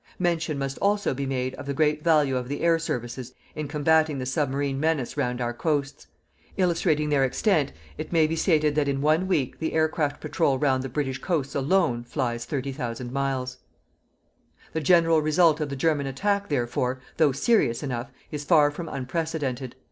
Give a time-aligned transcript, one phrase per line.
[0.17, 4.17] Mention must also be made of the great value of the air services in combating
[4.17, 6.07] the submarine menace round our coasts....
[6.57, 10.81] Illustrating their extent it may be stated that in one week the aircraft patrol round
[10.81, 13.57] the British coasts alone flies 30,000 miles.
[14.73, 19.75] The general result of the German attack, therefore, though serious enough, is far from unprecedented.